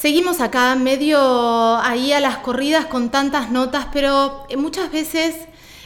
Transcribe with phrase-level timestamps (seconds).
[0.00, 1.18] Seguimos acá medio
[1.78, 5.34] ahí a las corridas con tantas notas, pero muchas veces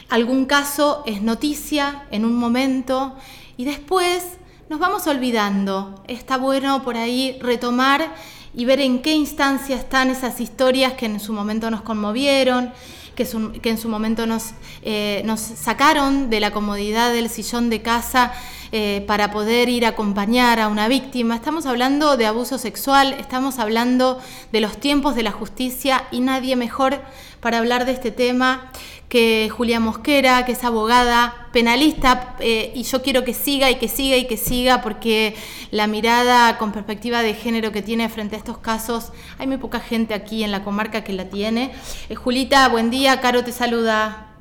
[0.07, 3.15] algún caso es noticia en un momento
[3.57, 4.23] y después
[4.69, 6.03] nos vamos olvidando.
[6.07, 8.13] Está bueno por ahí retomar
[8.53, 12.71] y ver en qué instancia están esas historias que en su momento nos conmovieron,
[13.15, 14.51] que, en su momento nos,
[14.81, 18.33] eh, nos sacaron de la comodidad del sillón de casa
[18.71, 21.35] eh, para poder ir a acompañar a una víctima.
[21.35, 24.19] Estamos hablando de abuso sexual, estamos hablando
[24.51, 27.01] de los tiempos de la justicia y nadie mejor
[27.39, 28.71] para hablar de este tema
[29.13, 33.87] que Julia Mosquera, que es abogada penalista, eh, y yo quiero que siga y que
[33.87, 35.35] siga y que siga, porque
[35.69, 39.79] la mirada con perspectiva de género que tiene frente a estos casos, hay muy poca
[39.79, 41.71] gente aquí en la comarca que la tiene.
[42.09, 44.33] Eh, Julita, buen día, Caro te saluda.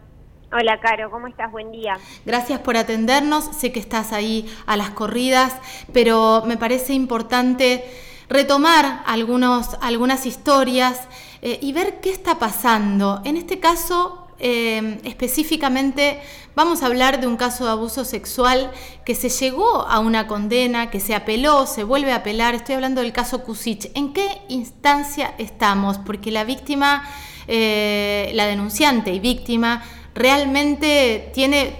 [0.50, 1.52] Hola, Caro, ¿cómo estás?
[1.52, 1.98] Buen día.
[2.24, 3.44] Gracias por atendernos.
[3.54, 5.54] Sé que estás ahí a las corridas,
[5.92, 7.84] pero me parece importante
[8.30, 10.98] retomar algunos, algunas historias
[11.42, 13.20] eh, y ver qué está pasando.
[13.26, 16.20] En este caso, eh, específicamente,
[16.54, 18.70] vamos a hablar de un caso de abuso sexual
[19.04, 22.54] que se llegó a una condena, que se apeló, se vuelve a apelar.
[22.54, 23.90] Estoy hablando del caso Kusich.
[23.94, 25.98] ¿En qué instancia estamos?
[25.98, 27.08] Porque la víctima,
[27.48, 31.74] eh, la denunciante y víctima, realmente tiene,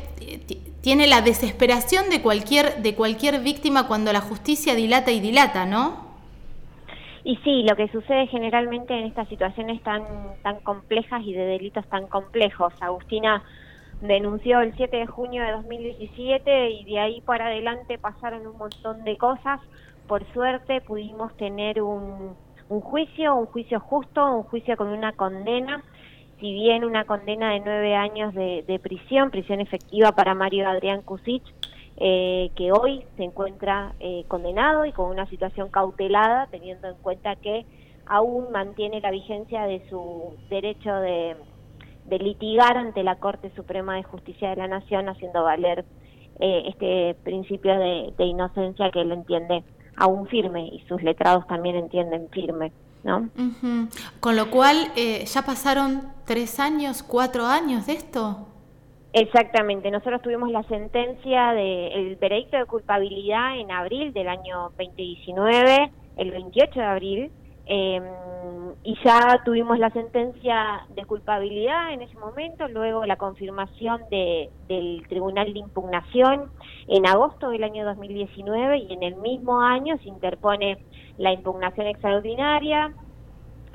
[0.80, 6.01] tiene la desesperación de cualquier, de cualquier víctima cuando la justicia dilata y dilata, ¿no?
[7.24, 10.02] Y sí, lo que sucede generalmente en estas situaciones tan,
[10.42, 12.72] tan complejas y de delitos tan complejos.
[12.80, 13.42] Agustina
[14.00, 19.04] denunció el 7 de junio de 2017 y de ahí para adelante pasaron un montón
[19.04, 19.60] de cosas.
[20.08, 22.34] Por suerte pudimos tener un,
[22.68, 25.82] un juicio, un juicio justo, un juicio con una condena
[26.42, 31.44] si bien una condena de nueve años de, prisión, prisión efectiva para Mario Adrián Kusic,
[31.98, 37.36] eh, que hoy se encuentra eh, condenado y con una situación cautelada, teniendo en cuenta
[37.36, 37.66] que
[38.06, 41.36] aún mantiene la vigencia de su derecho de,
[42.10, 45.84] litigar ante la Corte Suprema de Justicia de la Nación, haciendo valer
[46.40, 49.64] eh, este principio de, inocencia que él entiende
[49.96, 52.72] aún firme y sus letrados también entienden firme.
[53.04, 53.28] ¿no?
[54.20, 58.46] Con lo cual, eh, ¿ya pasaron tres años, cuatro años de esto?
[59.14, 66.30] Exactamente, nosotros tuvimos la sentencia del veredicto de culpabilidad en abril del año 2019, el
[66.30, 67.30] 28 de abril,
[67.66, 68.02] em,
[68.82, 75.06] y ya tuvimos la sentencia de culpabilidad en ese momento, luego la confirmación de, del
[75.08, 76.50] Tribunal de Impugnación
[76.88, 80.78] en agosto del año 2019 y en el mismo año se interpone
[81.18, 82.94] la impugnación extraordinaria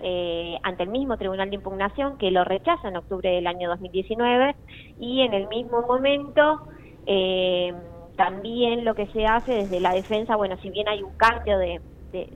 [0.01, 4.55] eh, ante el mismo Tribunal de Impugnación que lo rechaza en octubre del año 2019
[4.99, 6.67] y en el mismo momento
[7.07, 7.73] eh,
[8.15, 11.81] también lo que se hace desde la defensa, bueno, si bien hay un cambio de,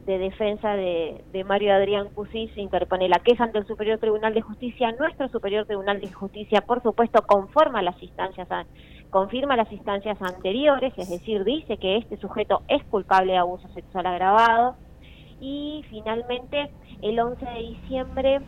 [0.05, 4.91] defensa de, Mario Adrián Cusí, se interpone la queja ante el Superior Tribunal de Justicia.
[4.99, 8.47] Nuestro Superior Tribunal de Justicia, por supuesto, conforma las instancias,
[9.09, 14.05] confirma las instancias anteriores, es decir, dice que este sujeto es culpable de abuso sexual
[14.05, 14.75] agravado
[15.41, 16.69] y finalmente
[17.01, 18.39] el 11 de diciembre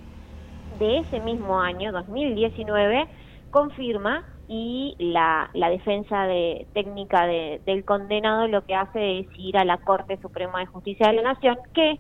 [0.80, 3.08] de ese mismo año, 2019,
[3.52, 9.66] confirma y la, la defensa de, técnica del condenado lo que hace es ir a
[9.66, 12.00] la Corte Suprema de Justicia de la Nación, que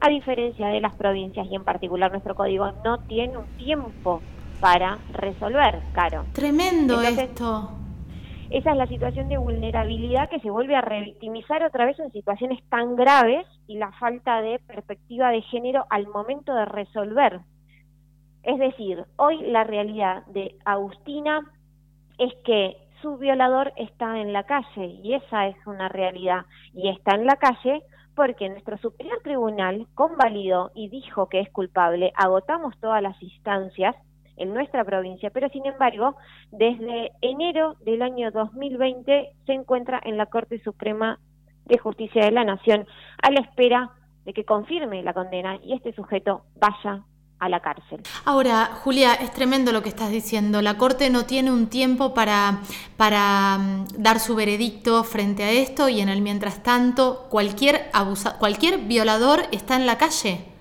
[0.00, 4.20] a diferencia de las provincias y en particular nuestro código no tiene un tiempo
[4.60, 6.24] para resolver, Caro.
[6.32, 7.77] Tremendo esto.
[8.50, 12.62] Esa es la situación de vulnerabilidad que se vuelve a revictimizar otra vez en situaciones
[12.70, 17.40] tan graves y la falta de perspectiva de género al momento de resolver.
[18.42, 21.52] Es decir, hoy la realidad de Agustina
[22.16, 27.14] es que su violador está en la calle y esa es una realidad y está
[27.14, 27.82] en la calle
[28.14, 33.94] porque nuestro superior tribunal convalidó y dijo que es culpable, agotamos todas las instancias
[34.38, 36.16] en nuestra provincia, pero sin embargo,
[36.50, 41.18] desde enero del año 2020 se encuentra en la Corte Suprema
[41.66, 42.86] de Justicia de la Nación
[43.22, 43.90] a la espera
[44.24, 47.02] de que confirme la condena y este sujeto vaya
[47.38, 48.02] a la cárcel.
[48.24, 50.60] Ahora, Julia, es tremendo lo que estás diciendo.
[50.60, 52.60] La Corte no tiene un tiempo para,
[52.96, 58.38] para mm, dar su veredicto frente a esto y en el mientras tanto, cualquier, abusa
[58.38, 60.57] cualquier violador está en la calle.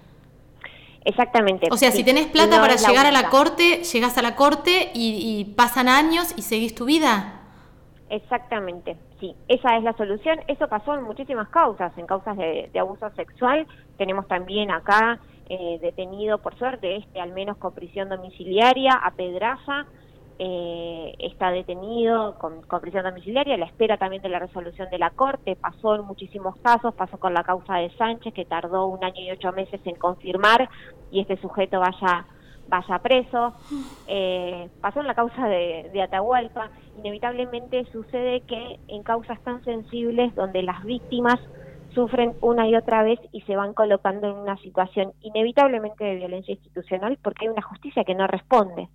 [1.07, 1.69] Exactamente.
[1.71, 5.54] O sea, si tenés plata para llegar a la corte, llegas a la corte y,
[5.56, 7.33] pasan años y seguís tu vida.
[8.09, 10.39] Exactamente, sí, esa es la solución.
[10.50, 13.65] Eso pasó en muchísimas causas, en causas de, abuso sexual.
[13.98, 19.86] Tenemos también acá eh, detenido, por suerte, este al menos con prisión domiciliaria, a Pedraza,
[20.39, 25.10] eh, está detenido con, con, prisión domiciliaria, la espera también de la resolución de la
[25.10, 29.22] Corte, pasó en muchísimos casos, pasó con la causa de Sánchez, que tardó un año
[29.22, 30.69] y ocho meses en confirmar
[31.12, 32.25] y este sujeto vaya
[32.69, 33.54] vaya preso,
[34.07, 40.36] eh, pasó en la causa de, de Atahualpa, inevitablemente sucede que en causas tan sensibles
[40.36, 41.39] donde las víctimas
[41.94, 46.54] sufren una y otra vez y se van colocando en una situación inevitablemente de violencia
[46.54, 48.89] institucional porque hay una justicia que no responde.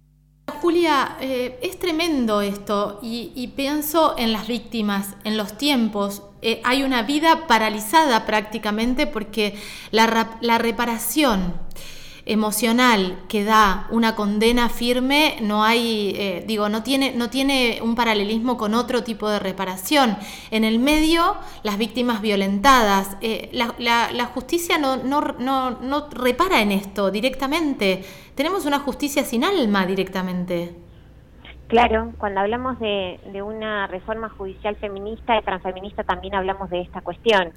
[0.63, 6.23] Julia, eh, es tremendo esto y, pienso en las víctimas, en los tiempos.
[6.41, 9.57] Eh, hay una vida paralizada prácticamente porque
[9.91, 11.55] la, la reparación
[12.25, 17.95] emocional que da una condena firme no hay, eh, digo, no tiene, no tiene un
[17.95, 20.17] paralelismo con otro tipo de reparación.
[20.51, 23.17] En el medio, las víctimas violentadas.
[23.21, 28.05] Eh, la, la, justicia no, no, no, no repara en esto directamente.
[28.35, 30.75] Tenemos una justicia sin alma directamente.
[31.73, 37.51] Claro, cuando hablamos de, una reforma judicial feminista y transfeminista también hablamos de esta cuestión.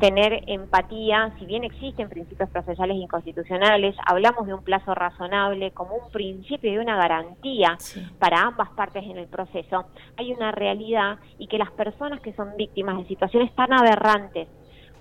[0.00, 6.10] Tener empatía, si bien existen principios procesales inconstitucionales, hablamos de un plazo razonable como un
[6.10, 7.76] principio y una garantía
[8.18, 9.84] para ambas partes en el proceso.
[10.16, 14.48] Hay una realidad y que las personas que son víctimas de situaciones tan aberrantes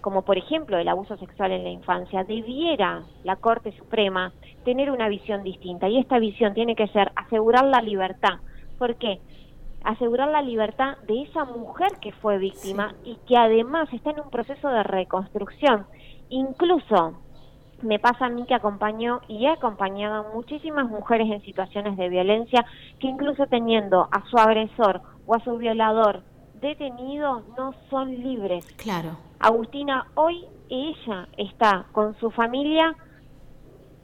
[0.01, 4.31] como por ejemplo el abuso sexual en la infancia, debiera la Corte Suprema
[4.63, 8.39] tener una visión distinta y esta visión tiene que ser asegurar la libertad
[8.77, 9.19] ¿Por qué?
[9.83, 14.29] Asegurar la libertad de esa mujer que fue víctima y que además está en un
[14.29, 15.85] proceso de reconstrucción.
[16.29, 17.17] Incluso
[17.81, 22.09] me pasa a mí que acompañó y he acompañado a muchísimas mujeres en situaciones de
[22.09, 22.65] violencia
[22.99, 26.23] que incluso teniendo a su agresor o a su violador
[26.59, 28.65] detenido no son libres.
[28.77, 29.17] Claro.
[29.39, 32.95] Agustina, hoy ella está con su familia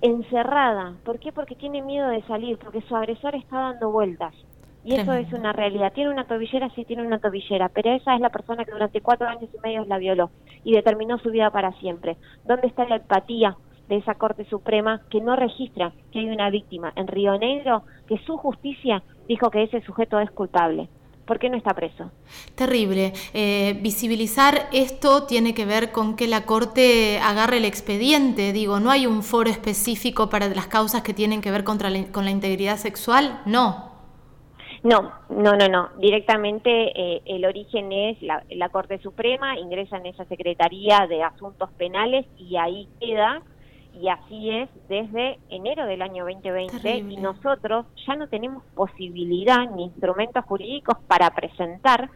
[0.01, 0.93] encerrada.
[1.03, 1.31] ¿Por qué?
[1.31, 4.35] Porque tiene miedo de salir, porque su agresor está dando vueltas.
[4.85, 5.93] Y eso es una realidad.
[5.93, 9.27] Tiene una tobillera, sí tiene una tobillera, pero esa es la persona que durante cuatro
[9.27, 10.29] años y medio la violó
[10.63, 12.17] y determinó su vida para siempre.
[12.45, 13.55] ¿Dónde está la empatía
[13.87, 18.17] de esa Corte Suprema que no registra que hay una víctima en Río Negro, que
[18.19, 20.89] su justicia dijo que ese sujeto es culpable?
[21.25, 22.11] ¿Por qué no está preso?
[22.55, 23.13] Terrible.
[23.33, 28.51] Eh, visibilizar esto tiene que ver con que la Corte agarre el expediente.
[28.51, 32.25] Digo, ¿no hay un foro específico para las causas que tienen que ver contra con
[32.25, 33.41] la integridad sexual?
[33.45, 33.82] No.
[34.83, 35.89] No, no, no, no.
[35.97, 42.25] Directamente eh, el origen es la, Corte Suprema, ingresa en esa Secretaría de Asuntos Penales
[42.37, 43.41] y ahí queda.
[43.93, 49.85] Y así es desde enero del año 2020 y nosotros ya no tenemos posibilidad ni
[49.85, 52.09] instrumentos jurídicos para presentar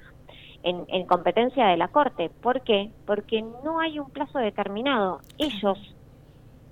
[0.63, 2.29] en, en, competencia de la Corte.
[2.41, 2.89] ¿Por qué?
[3.05, 5.21] Porque no hay un plazo determinado.
[5.37, 5.77] Ellos,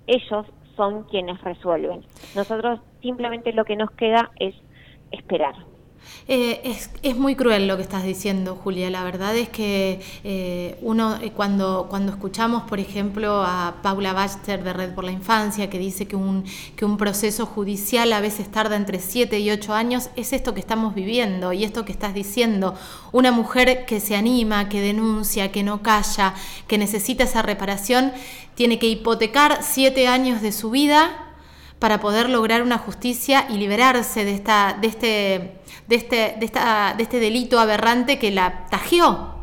[0.08, 0.46] ellos
[0.76, 2.04] son quienes resuelven.
[2.36, 4.56] Nosotros simplemente lo que nos queda es
[5.12, 5.56] esperar.
[6.28, 8.90] Eh, es, muy cruel lo que estás diciendo, Julia.
[8.90, 14.63] La verdad es que eh, uno, eh, cuando, cuando escuchamos, por ejemplo, a Paula Bachter
[14.63, 16.44] de Red por la Infancia, que dice que un,
[16.75, 20.60] que un proceso judicial a veces tarda entre 7 y 8 años, es esto que
[20.60, 22.74] estamos viviendo y esto que estás diciendo.
[23.12, 26.34] Una mujer que se anima, que denuncia, que no calla,
[26.68, 28.12] que necesita esa reparación,
[28.56, 31.25] tiene que hipotecar 7 años de su vida
[31.86, 35.08] para poder lograr una justicia y liberarse de, esta, de, este,
[35.86, 39.36] de, este, de, esta, de este delito aberrante que la tajeó.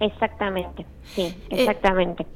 [0.00, 2.26] Exactamente, sí, eh, exactamente.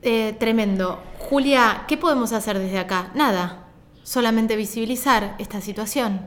[0.00, 1.00] Eh, tremendo.
[1.18, 3.10] Julia, ¿qué podemos hacer desde acá?
[3.16, 3.64] Nada,
[4.04, 6.20] solamente visibilizar esta situación.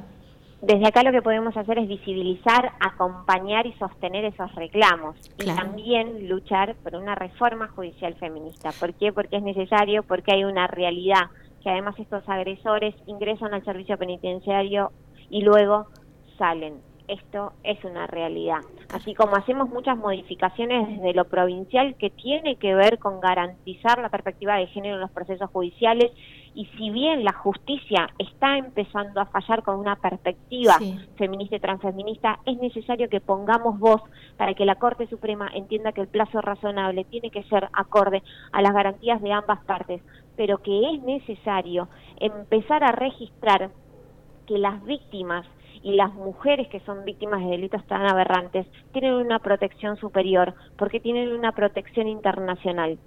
[0.61, 5.15] Desde acá lo que podemos hacer es visibilizar, acompañar y sostener esos reclamos.
[5.38, 8.73] Y también luchar por una reforma judicial feminista.
[8.77, 9.13] ¿Por qué?
[9.13, 11.29] Porque es necesario, porque hay una realidad
[11.61, 14.91] que además estos agresores ingresan al servicio penitenciario
[15.29, 15.87] y luego
[16.37, 16.81] salen.
[17.07, 18.59] Esto es una realidad.
[18.93, 24.09] Así como hacemos muchas modificaciones desde lo provincial que tiene que ver con garantizar la
[24.09, 26.11] perspectiva de género en los procesos judiciales
[26.53, 30.77] y si bien la justicia está empezando a fallar con una perspectiva
[31.17, 34.01] feminista y transfeminista, es necesario que pongamos voz
[34.37, 38.61] para que la Corte Suprema entienda que el plazo razonable tiene que ser acorde a
[38.61, 40.01] las garantías de ambas partes,
[40.39, 43.72] pero que es necesario empezar a registrar
[44.48, 45.46] que las víctimas
[45.84, 51.01] y las mujeres que son víctimas de delitos tan aberrantes tienen una protección superior porque
[51.01, 52.98] tienen una protección internacional.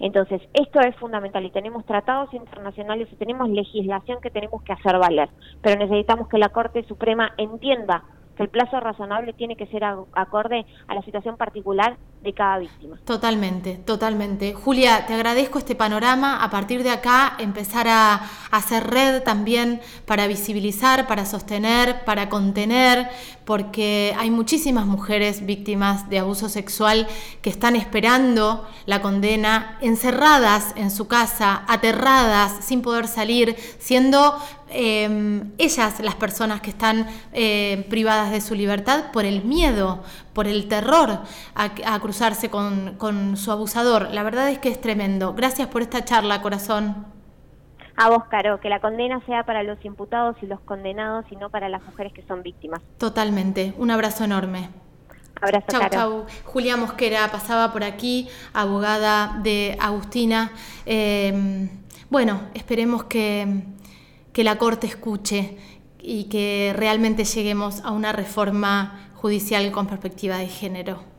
[0.00, 4.98] Entonces, esto es fundamental y tenemos tratados internacionales y tenemos legislación que tenemos que hacer
[4.98, 5.28] valer,
[5.62, 8.02] pero necesitamos que la Corte Suprema entienda
[8.36, 12.98] que el plazo razonable tiene que ser acorde a la situación particular de cada víctima.
[13.04, 14.54] Totalmente, totalmente.
[14.54, 16.42] Julia, te agradezco este panorama.
[16.42, 23.10] A partir de acá, empezar a, hacer red también para visibilizar, para sostener, para contener,
[23.44, 27.06] porque hay muchísimas mujeres víctimas de abuso sexual
[27.42, 34.38] que están esperando la condena, encerradas en su casa, aterradas, sin poder salir, siendo
[34.74, 40.02] em, ellas las personas que están eh, privadas de su libertad por el miedo,
[40.32, 41.20] por el terror
[41.54, 44.10] a, cruzarse con, su abusador.
[44.10, 45.34] La verdad es que es tremendo.
[45.34, 47.06] Gracias por esta charla, corazón.
[47.96, 51.48] A vos, Caro, que la condena sea para los imputados y los condenados y no
[51.48, 52.82] para las mujeres que son víctimas.
[52.98, 53.72] Totalmente.
[53.78, 54.68] Un abrazo enorme.
[55.40, 56.26] Abrazo, chau, Chau.
[56.44, 60.52] Julia Mosquera pasaba por aquí, abogada de Agustina.
[60.86, 61.68] Em,
[62.10, 63.62] bueno, esperemos que,
[64.34, 65.56] que la Corte escuche
[66.02, 71.13] y que realmente lleguemos a una reforma judicial con perspectiva de género.